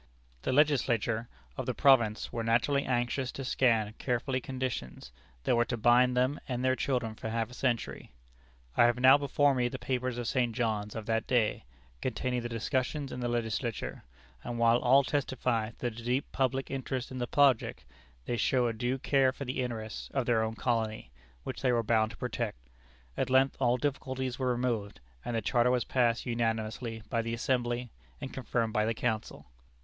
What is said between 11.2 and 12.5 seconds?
day, containing the